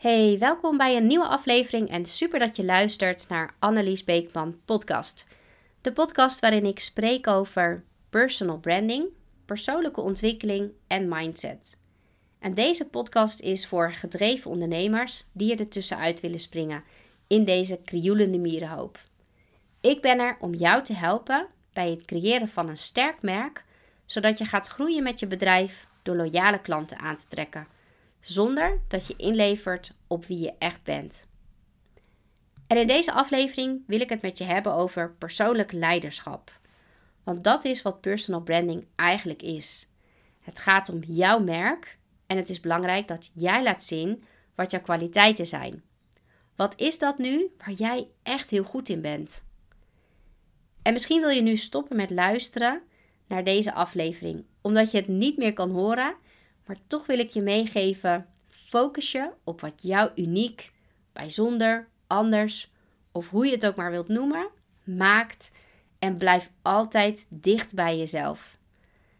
[0.00, 5.26] Hey, welkom bij een nieuwe aflevering en super dat je luistert naar Annelies Beekman podcast.
[5.80, 9.08] De podcast waarin ik spreek over personal branding,
[9.44, 11.78] persoonlijke ontwikkeling en mindset.
[12.38, 16.84] En deze podcast is voor gedreven ondernemers die er tussenuit willen springen
[17.26, 18.98] in deze krioelende mierenhoop.
[19.80, 23.64] Ik ben er om jou te helpen bij het creëren van een sterk merk,
[24.06, 27.78] zodat je gaat groeien met je bedrijf door loyale klanten aan te trekken
[28.20, 31.28] zonder dat je inlevert op wie je echt bent.
[32.66, 36.58] En in deze aflevering wil ik het met je hebben over persoonlijk leiderschap.
[37.24, 39.86] Want dat is wat personal branding eigenlijk is.
[40.40, 44.80] Het gaat om jouw merk en het is belangrijk dat jij laat zien wat jouw
[44.80, 45.82] kwaliteiten zijn.
[46.56, 49.44] Wat is dat nu waar jij echt heel goed in bent?
[50.82, 52.82] En misschien wil je nu stoppen met luisteren
[53.26, 56.14] naar deze aflevering, omdat je het niet meer kan horen
[56.70, 60.72] maar toch wil ik je meegeven: focus je op wat jou uniek,
[61.12, 62.70] bijzonder, anders
[63.12, 64.48] of hoe je het ook maar wilt noemen,
[64.84, 65.52] maakt
[65.98, 68.58] en blijf altijd dicht bij jezelf.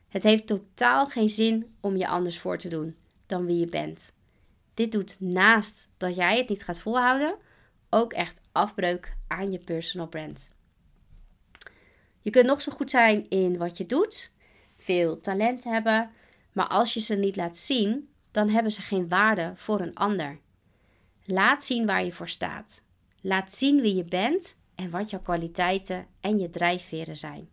[0.08, 4.12] Het heeft totaal geen zin om je anders voor te doen dan wie je bent.
[4.74, 7.36] Dit doet naast dat jij het niet gaat volhouden,
[7.88, 10.50] ook echt afbreuk aan je personal brand.
[12.20, 14.30] Je kunt nog zo goed zijn in wat je doet,
[14.76, 16.10] veel talent hebben,
[16.52, 20.38] maar als je ze niet laat zien, dan hebben ze geen waarde voor een ander.
[21.24, 22.82] Laat zien waar je voor staat.
[23.20, 27.48] Laat zien wie je bent en wat jouw kwaliteiten en je drijfveren zijn.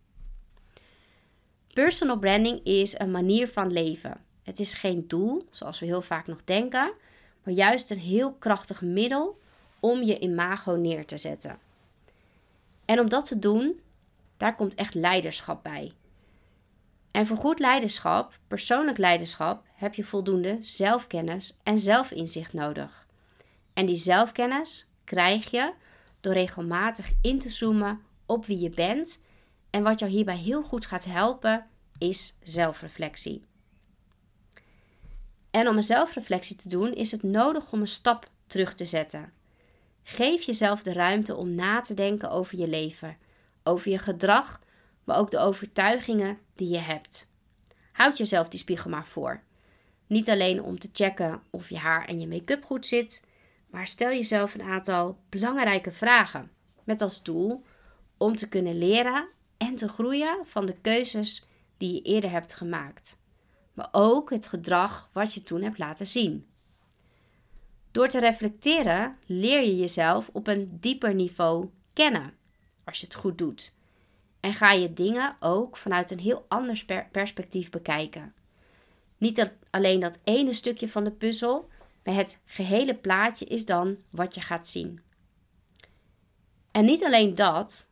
[1.73, 4.25] Personal branding is een manier van leven.
[4.43, 6.93] Het is geen doel, zoals we heel vaak nog denken,
[7.43, 9.39] maar juist een heel krachtig middel
[9.79, 11.59] om je imago neer te zetten.
[12.85, 13.79] En om dat te doen,
[14.37, 15.91] daar komt echt leiderschap bij.
[17.17, 23.07] En voor goed leiderschap, persoonlijk leiderschap, heb je voldoende zelfkennis en zelfinzicht nodig.
[23.73, 25.73] En die zelfkennis krijg je
[26.21, 29.23] door regelmatig in te zoomen op wie je bent.
[29.69, 31.65] En wat jou hierbij heel goed gaat helpen,
[31.97, 33.43] is zelfreflectie.
[35.51, 39.33] En om een zelfreflectie te doen, is het nodig om een stap terug te zetten.
[40.03, 43.17] Geef jezelf de ruimte om na te denken over je leven,
[43.63, 44.59] over je gedrag
[45.07, 47.27] maar ook de overtuigingen die je hebt.
[47.91, 49.43] Houd jezelf die spiegel maar voor.
[50.07, 53.27] Niet alleen om te checken of je haar en je make-up goed zit,
[53.69, 56.51] maar stel jezelf een aantal belangrijke vragen
[56.83, 57.63] met als doel
[58.17, 61.45] om te kunnen leren en te groeien van de keuzes
[61.77, 63.19] die je eerder hebt gemaakt,
[63.73, 66.47] maar ook het gedrag wat je toen hebt laten zien.
[67.91, 72.33] Door te reflecteren leer je jezelf op een dieper niveau kennen
[72.83, 73.75] als je het goed doet.
[74.47, 78.33] En ga je dingen ook vanuit een heel ander perspectief bekijken.
[79.17, 81.69] Niet alleen dat ene stukje van de puzzel,
[82.03, 85.01] maar het gehele plaatje is dan wat je gaat zien.
[86.71, 87.89] En niet alleen dat,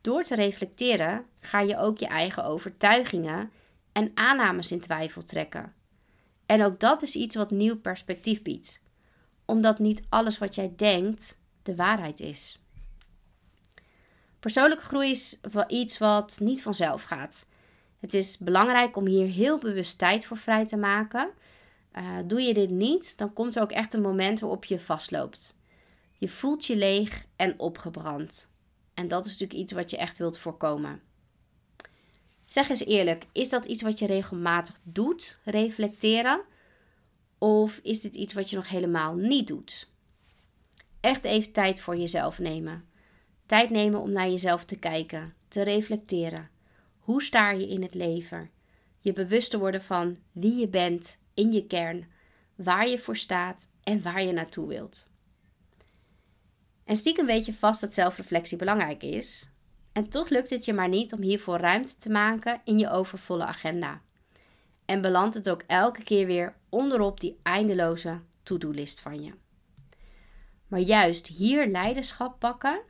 [0.00, 3.50] door te reflecteren ga je ook je eigen overtuigingen
[3.92, 5.74] en aannames in twijfel trekken.
[6.46, 8.82] En ook dat is iets wat nieuw perspectief biedt,
[9.44, 12.59] omdat niet alles wat jij denkt de waarheid is.
[14.40, 17.46] Persoonlijke groei is iets wat niet vanzelf gaat.
[17.98, 21.30] Het is belangrijk om hier heel bewust tijd voor vrij te maken.
[21.98, 25.56] Uh, doe je dit niet, dan komt er ook echt een moment waarop je vastloopt.
[26.18, 28.48] Je voelt je leeg en opgebrand.
[28.94, 31.00] En dat is natuurlijk iets wat je echt wilt voorkomen.
[32.44, 36.40] Zeg eens eerlijk, is dat iets wat je regelmatig doet, reflecteren?
[37.38, 39.88] Of is dit iets wat je nog helemaal niet doet?
[41.00, 42.89] Echt even tijd voor jezelf nemen.
[43.50, 46.50] Tijd nemen om naar jezelf te kijken, te reflecteren.
[46.98, 48.50] Hoe sta je in het leven?
[48.98, 52.06] Je bewust te worden van wie je bent in je kern,
[52.54, 55.08] waar je voor staat en waar je naartoe wilt.
[56.84, 59.50] En stiekem weet je vast dat zelfreflectie belangrijk is.
[59.92, 63.44] En toch lukt het je maar niet om hiervoor ruimte te maken in je overvolle
[63.44, 64.00] agenda.
[64.84, 69.32] En belandt het ook elke keer weer onderop die eindeloze to-do-list van je.
[70.66, 72.88] Maar juist hier leiderschap pakken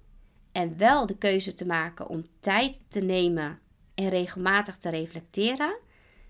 [0.53, 3.59] en wel de keuze te maken om tijd te nemen
[3.95, 5.79] en regelmatig te reflecteren,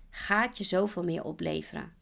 [0.09, 1.93] gaat je zoveel meer opleveren.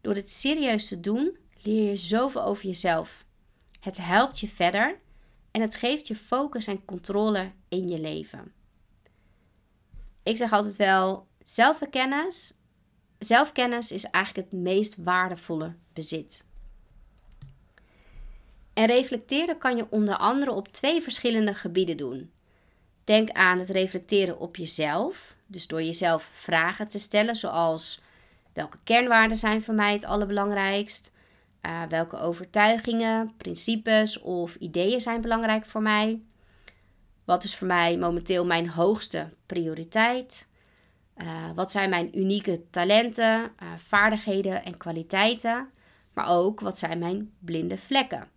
[0.00, 3.24] Door het serieus te doen, leer je zoveel over jezelf.
[3.80, 5.00] Het helpt je verder
[5.50, 8.52] en het geeft je focus en controle in je leven.
[10.22, 12.54] Ik zeg altijd wel: zelfkennis.
[13.18, 16.44] Zelfkennis is eigenlijk het meest waardevolle bezit.
[18.74, 22.30] En reflecteren kan je onder andere op twee verschillende gebieden doen.
[23.04, 28.00] Denk aan het reflecteren op jezelf, dus door jezelf vragen te stellen, zoals
[28.52, 31.12] welke kernwaarden zijn voor mij het allerbelangrijkst?
[31.66, 36.22] Uh, welke overtuigingen, principes of ideeën zijn belangrijk voor mij?
[37.24, 40.48] Wat is voor mij momenteel mijn hoogste prioriteit?
[41.16, 45.68] Uh, wat zijn mijn unieke talenten, uh, vaardigheden en kwaliteiten?
[46.12, 48.33] Maar ook wat zijn mijn blinde vlekken?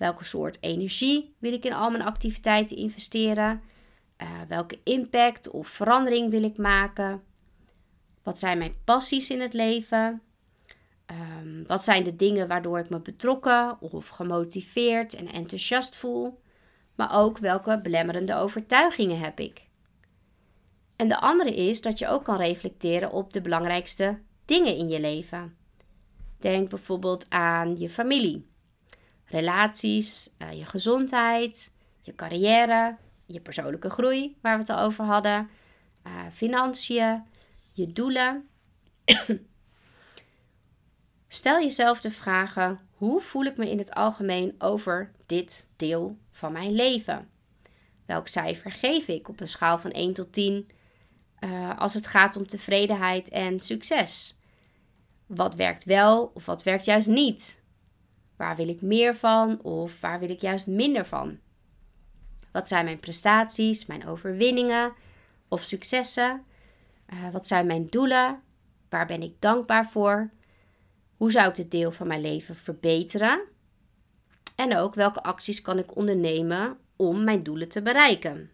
[0.00, 3.62] Welke soort energie wil ik in al mijn activiteiten investeren?
[4.22, 7.22] Uh, welke impact of verandering wil ik maken?
[8.22, 10.22] Wat zijn mijn passies in het leven?
[11.06, 16.40] Um, wat zijn de dingen waardoor ik me betrokken of gemotiveerd en enthousiast voel?
[16.94, 19.66] Maar ook welke belemmerende overtuigingen heb ik?
[20.96, 25.00] En de andere is dat je ook kan reflecteren op de belangrijkste dingen in je
[25.00, 25.56] leven.
[26.38, 28.49] Denk bijvoorbeeld aan je familie,
[29.30, 32.96] relaties, uh, je gezondheid, je carrière,
[33.26, 35.50] je persoonlijke groei, waar we het al over hadden,
[36.06, 37.22] uh, financiën,
[37.72, 38.48] je doelen.
[41.28, 46.52] Stel jezelf de vragen: hoe voel ik me in het algemeen over dit deel van
[46.52, 47.28] mijn leven?
[48.06, 50.70] Welk cijfer geef ik op een schaal van 1 tot 10
[51.40, 54.38] uh, als het gaat om tevredenheid en succes?
[55.26, 57.59] Wat werkt wel of wat werkt juist niet?
[58.40, 61.38] Waar wil ik meer van of waar wil ik juist minder van?
[62.52, 64.92] Wat zijn mijn prestaties, mijn overwinningen
[65.48, 66.44] of successen?
[67.12, 68.42] Uh, wat zijn mijn doelen?
[68.88, 70.30] Waar ben ik dankbaar voor?
[71.16, 73.40] Hoe zou ik dit deel van mijn leven verbeteren?
[74.56, 78.50] En ook welke acties kan ik ondernemen om mijn doelen te bereiken?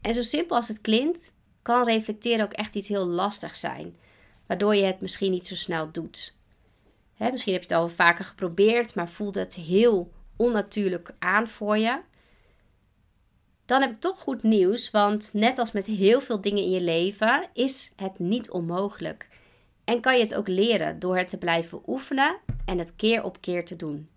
[0.00, 3.96] En zo simpel als het klinkt, kan reflecteren ook echt iets heel lastig zijn,
[4.46, 6.42] waardoor je het misschien niet zo snel doet.
[7.16, 12.00] Misschien heb je het al vaker geprobeerd, maar voelt het heel onnatuurlijk aan voor je.
[13.64, 16.80] Dan heb ik toch goed nieuws, want net als met heel veel dingen in je
[16.80, 19.28] leven is het niet onmogelijk.
[19.84, 23.40] En kan je het ook leren door het te blijven oefenen en het keer op
[23.40, 24.08] keer te doen.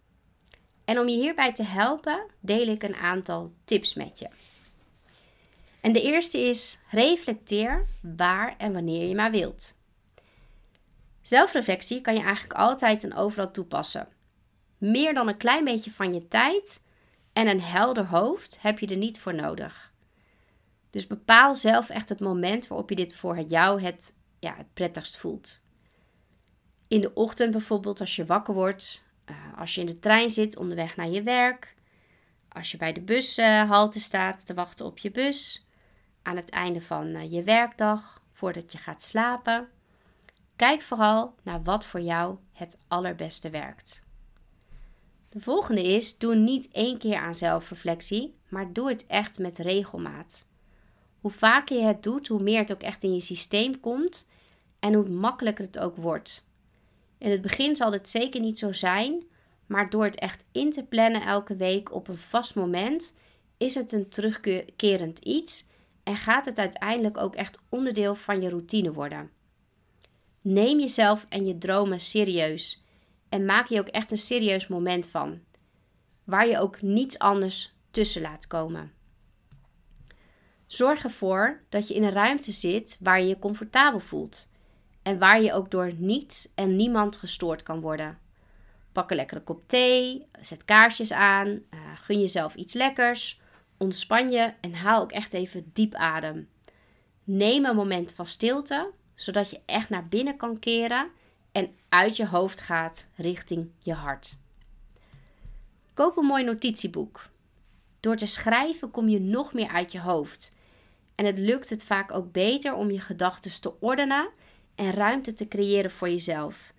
[0.86, 4.28] En om je hierbij te helpen, deel ik een aantal tips met je.
[5.82, 9.77] En de eerste is: reflecteer waar en wanneer je maar wilt.
[11.28, 14.08] Zelfreflectie kan je eigenlijk altijd en overal toepassen.
[14.78, 16.84] Meer dan een klein beetje van je tijd
[17.34, 19.94] en een helder hoofd heb je er niet voor nodig.
[20.90, 25.18] Dus bepaal zelf echt het moment waarop je dit voor jou het, ja, het prettigst
[25.18, 25.60] voelt.
[26.88, 30.58] In de ochtend bijvoorbeeld als je wakker wordt, uh, als je in de trein zit
[30.58, 31.76] onderweg naar je werk,
[32.50, 35.68] als je bij de bushalte staat te wachten op je bus,
[36.22, 39.70] aan het einde van uh, je werkdag, voordat je gaat slapen.
[40.58, 44.04] Kijk vooral naar wat voor jou het allerbeste werkt.
[45.30, 50.48] De volgende is: doe niet één keer aan zelfreflectie, maar doe het echt met regelmaat.
[51.20, 54.28] Hoe vaker je het doet, hoe meer het ook echt in je systeem komt
[54.80, 56.46] en hoe makkelijker het ook wordt.
[57.18, 59.24] In het begin zal dit zeker niet zo zijn,
[59.66, 63.14] maar door het echt in te plannen elke week op een vast moment,
[63.58, 65.68] is het een terugkerend iets
[66.04, 69.37] en gaat het uiteindelijk ook echt onderdeel van je routine worden.
[70.50, 72.84] Neem jezelf en je dromen serieus
[73.30, 75.40] en maak je ook echt een serieus moment van,
[76.24, 78.92] waar je ook niets anders tussen laat komen.
[80.68, 84.50] Zorg ervoor dat je in een ruimte zit waar je je comfortabel voelt
[85.02, 88.18] en waar je ook door niets en niemand gestoord kan worden.
[88.92, 93.42] Pak een lekkere kop thee, zet kaarsjes aan, uh, gun jezelf iets lekkers,
[93.78, 96.50] ontspan je en haal ook echt even diep adem.
[97.24, 101.10] Neem een moment van stilte, zodat je echt naar binnen kan keren
[101.52, 104.38] en uit je hoofd gaat richting je hart.
[105.94, 107.30] Koop een mooi notitieboek.
[108.00, 110.56] Door te schrijven kom je nog meer uit je hoofd.
[111.16, 114.30] En het lukt het vaak ook beter om je gedachten te ordenen
[114.76, 116.74] en ruimte te creëren voor jezelf.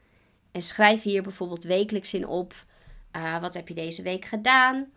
[0.53, 2.55] En schrijf hier bijvoorbeeld wekelijks in op:
[3.17, 4.91] uh, wat heb je deze week gedaan?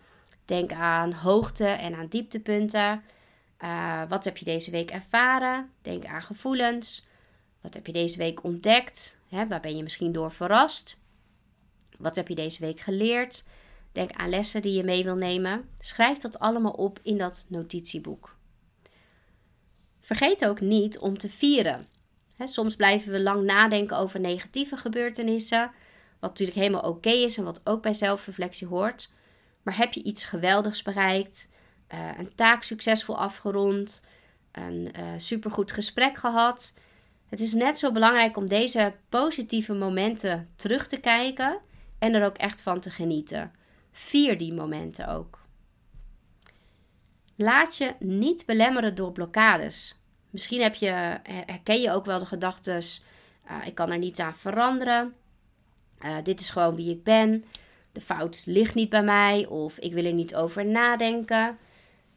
[0.46, 3.04] Denk aan hoogte en aan dieptepunten.
[3.64, 5.70] Uh, wat heb je deze week ervaren?
[5.82, 7.10] Denk aan gevoelens.
[7.62, 9.18] Wat heb je deze week ontdekt?
[9.30, 11.00] Waar ben je misschien door verrast?
[11.98, 13.44] Wat heb je deze week geleerd?
[13.92, 15.70] Denk aan lessen die je mee wil nemen.
[15.80, 18.36] Schrijf dat allemaal op in dat notitieboek.
[20.00, 21.88] Vergeet ook niet om te vieren
[22.48, 25.72] soms blijven we lang nadenken over negatieve gebeurtenissen,
[26.20, 29.12] wat natuurlijk helemaal oké is en wat ook bij zelfreflectie hoort.
[29.64, 31.50] Maar heb je iets geweldigs bereikt,
[31.94, 34.02] uh, een taak succesvol afgerond,
[34.52, 36.74] een uh, supergoed gesprek gehad?
[37.32, 41.60] Het is net zo belangrijk om deze positieve momenten terug te kijken
[42.00, 43.52] en er ook echt van te genieten.
[43.92, 45.40] Vier die momenten ook.
[47.36, 50.00] Laat je niet belemmeren door blokkades.
[50.30, 52.84] Misschien heb je, herken je ook wel de gedachten,
[53.52, 55.16] uh, ik kan er niets aan veranderen.
[56.00, 57.46] Uh, dit is gewoon wie ik ben.
[57.92, 61.58] De fout ligt niet bij mij of ik wil er niet over nadenken.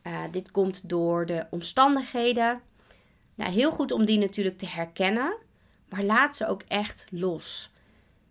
[0.03, 2.61] Uh, dit komt door de omstandigheden.
[3.35, 5.37] Nou, heel goed om die natuurlijk te herkennen,
[5.89, 7.71] maar laat ze ook echt los.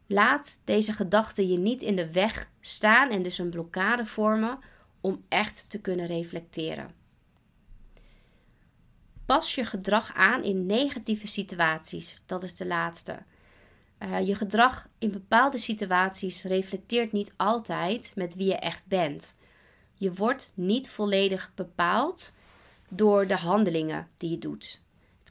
[0.07, 4.59] Laat deze gedachten je niet in de weg staan en dus een blokkade vormen
[5.01, 6.91] om echt te kunnen reflecteren.
[9.25, 12.23] Pas je gedrag aan in negatieve situaties.
[12.25, 13.17] Dat is de laatste.
[13.99, 19.35] Uh, je gedrag in bepaalde situaties reflecteert niet altijd met wie je echt bent.
[19.93, 22.33] Je wordt niet volledig bepaald
[22.89, 24.82] door de handelingen die je doet.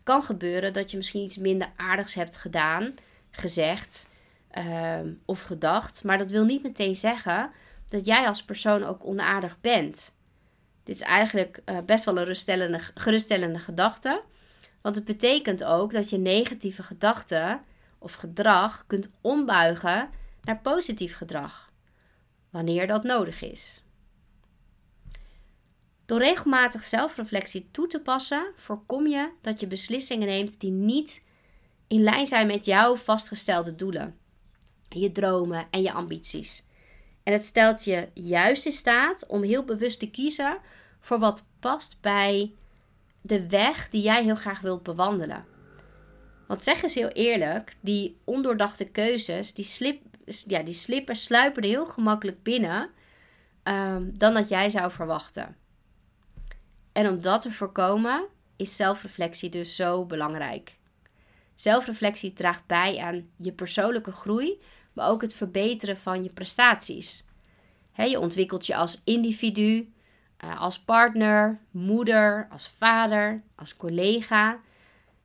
[0.02, 2.94] Kan gebeuren dat je misschien iets minder aardigs hebt gedaan,
[3.30, 4.09] gezegd
[4.59, 7.50] uh, of gedacht, maar dat wil niet meteen zeggen
[7.88, 10.14] dat jij als persoon ook onaardig bent.
[10.85, 14.23] Dit is eigenlijk uh, best wel een geruststellende gedachte.
[14.80, 17.61] Want het betekent ook dat je negatieve gedachten
[17.99, 20.11] of gedrag kunt ombuigen
[20.42, 21.73] naar positief gedrag.
[22.50, 23.82] Wanneer dat nodig is.
[26.06, 31.25] Door regelmatig zelfreflectie toe te passen, voorkom je dat je beslissingen neemt die niet
[31.87, 34.18] in lijn zijn met jouw vastgestelde doelen,
[34.88, 36.66] je dromen en je ambities.
[37.23, 40.59] En het stelt je juist in staat om heel bewust te kiezen
[41.00, 42.54] voor wat past bij
[43.21, 45.44] de weg die jij heel graag wilt bewandelen.
[46.47, 50.02] Want zeg eens heel eerlijk, die ondoordachte keuzes, die, slip,
[50.47, 52.90] ja, die slippen, sluipen er heel gemakkelijk binnen
[53.64, 55.56] um, dan dat jij zou verwachten.
[56.92, 58.25] En om dat te voorkomen,
[58.56, 60.76] is zelfreflectie dus zo belangrijk.
[61.54, 64.61] Zelfreflectie draagt bij aan je persoonlijke groei,
[64.92, 67.25] maar ook het verbeteren van je prestaties.
[67.94, 69.92] je ontwikkelt je als individu,
[70.37, 74.61] eh, als partner, moeder, als vader, als collega,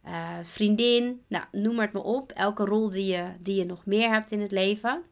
[0.05, 2.31] uh, vriendin, nou, noem het maar op.
[2.31, 5.03] Elke rol die je, die je nog meer hebt in het leven.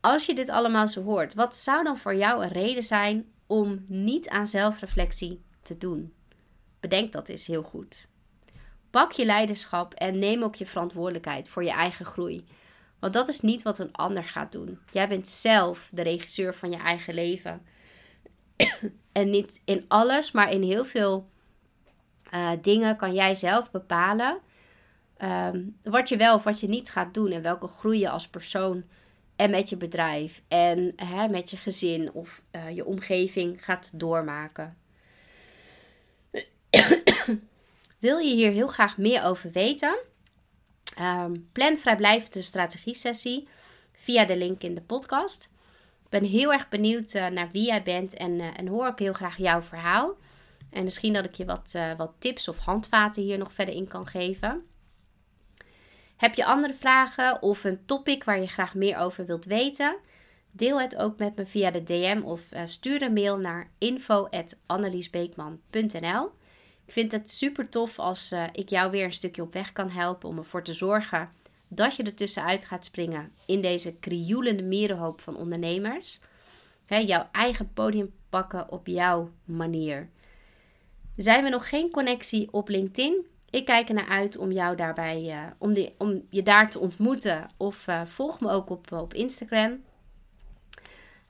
[0.00, 3.84] Als je dit allemaal zo hoort, wat zou dan voor jou een reden zijn om
[3.86, 6.12] niet aan zelfreflectie te doen?
[6.80, 8.08] Bedenk dat eens heel goed.
[8.90, 12.44] Pak je leiderschap en neem ook je verantwoordelijkheid voor je eigen groei.
[12.98, 14.78] Want dat is niet wat een ander gaat doen.
[14.90, 17.62] Jij bent zelf de regisseur van je eigen leven.
[19.12, 21.28] en niet in alles, maar in heel veel
[22.34, 24.38] uh, dingen kan jij zelf bepalen.
[25.16, 27.30] Ehm, wat je wel of wat je niet gaat doen.
[27.30, 28.84] En welke groei je als persoon
[29.40, 34.76] en met je bedrijf en hè, met je gezin of uh, je omgeving gaat doormaken.
[37.98, 39.98] Wil je hier heel graag meer over weten?
[41.00, 43.48] Um, plan vrijblijvende strategie sessie
[43.92, 45.52] via de link in de podcast.
[46.04, 48.98] Ik ben heel erg benieuwd uh, naar wie jij bent en, uh, en hoor ik
[48.98, 50.16] heel graag jouw verhaal.
[50.70, 54.06] En misschien dat ik je wat, wat tips of handvaten hier nog verder in kan
[54.06, 54.64] geven.
[56.20, 59.96] Heb je andere vragen of een topic waar je graag meer over wilt weten?
[60.54, 66.32] Deel het ook met me via de DM of stuur een mail naar info.anneliesbeekman.nl
[66.90, 69.90] ik vind het super tof als uh, ik jou weer een stukje op weg kan
[69.90, 71.30] helpen om ervoor te zorgen
[71.68, 76.20] dat je er tussenuit gaat springen in deze krioelende mierenhoop van ondernemers.
[76.86, 80.08] Jouw eigen podium pakken op jouw manier.
[81.16, 83.26] Zijn we nog geen connectie op LinkedIn?
[83.50, 86.78] Ik kijk er naar uit om jou daarbij, uh, om, die, om je daar te
[86.78, 87.48] ontmoeten.
[87.56, 89.82] Of uh, volg me ook op, op Instagram.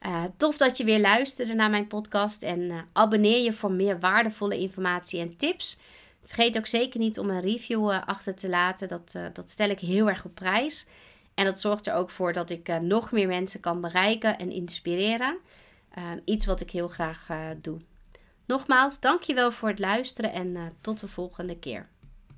[0.05, 4.57] Uh, tof dat je weer luisterde naar mijn podcast en abonneer je voor meer waardevolle
[4.57, 5.79] informatie en tips.
[6.23, 8.87] Vergeet ook zeker niet om een review achter te laten.
[8.87, 10.87] Dat, dat stel ik heel erg op prijs.
[11.33, 15.37] En dat zorgt er ook voor dat ik nog meer mensen kan bereiken en inspireren.
[16.25, 17.27] iets wat ik heel graag
[17.61, 17.79] doe.
[18.45, 21.87] Nogmaals, dankjewel voor het luisteren en tot de volgende keer.